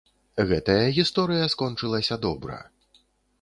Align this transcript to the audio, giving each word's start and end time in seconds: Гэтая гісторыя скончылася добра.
Гэтая 0.51 0.87
гісторыя 0.97 1.51
скончылася 1.55 2.19
добра. 2.25 2.59